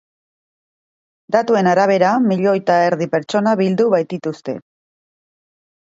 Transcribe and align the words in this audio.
Datuen 1.35 1.69
arabera, 1.73 2.15
milioi 2.31 2.55
eta 2.63 2.79
erdi 2.87 3.09
pertsona 3.15 3.55
bildu 3.63 3.91
baitituzte. 3.97 4.57